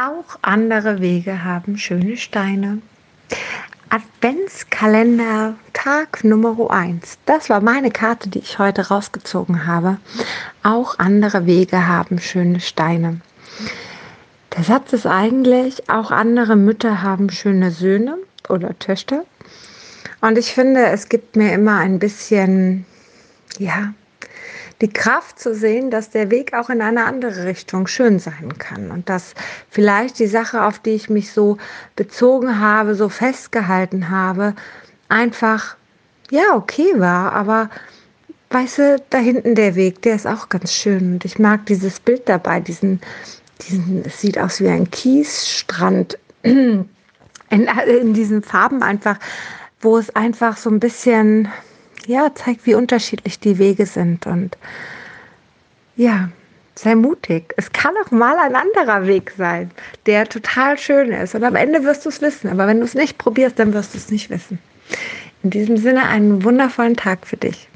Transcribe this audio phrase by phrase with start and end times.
[0.00, 2.80] Auch andere Wege haben schöne Steine.
[3.88, 7.18] Adventskalender Tag Nummer 1.
[7.26, 9.96] Das war meine Karte, die ich heute rausgezogen habe.
[10.62, 13.20] Auch andere Wege haben schöne Steine.
[14.56, 18.18] Der Satz ist eigentlich, auch andere Mütter haben schöne Söhne
[18.48, 19.24] oder Töchter.
[20.20, 22.86] Und ich finde, es gibt mir immer ein bisschen,
[23.58, 23.94] ja,
[24.80, 28.90] die Kraft zu sehen, dass der Weg auch in eine andere Richtung schön sein kann.
[28.90, 29.34] Und dass
[29.70, 31.58] vielleicht die Sache, auf die ich mich so
[31.96, 34.54] bezogen habe, so festgehalten habe,
[35.08, 35.76] einfach
[36.30, 37.70] ja okay war, aber
[38.50, 41.14] weißt du, da hinten der Weg, der ist auch ganz schön.
[41.14, 43.00] Und ich mag dieses Bild dabei, diesen,
[43.62, 46.88] diesen, es sieht aus wie ein Kiesstrand in,
[47.50, 49.18] in diesen Farben einfach,
[49.80, 51.48] wo es einfach so ein bisschen
[52.06, 54.26] ja, zeigt, wie unterschiedlich die Wege sind.
[54.26, 54.56] Und
[55.96, 56.30] ja,
[56.74, 57.54] sei mutig.
[57.56, 59.70] Es kann auch mal ein anderer Weg sein,
[60.06, 61.34] der total schön ist.
[61.34, 62.48] Und am Ende wirst du es wissen.
[62.50, 64.58] Aber wenn du es nicht probierst, dann wirst du es nicht wissen.
[65.42, 67.68] In diesem Sinne einen wundervollen Tag für dich.